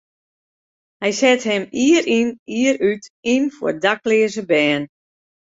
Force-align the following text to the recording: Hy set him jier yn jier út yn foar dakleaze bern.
Hy 1.01 1.11
set 1.21 1.41
him 1.49 1.63
jier 1.79 2.03
yn 2.17 2.29
jier 2.55 2.77
út 2.89 3.03
yn 3.33 3.45
foar 3.55 3.75
dakleaze 3.83 4.43
bern. 4.51 4.83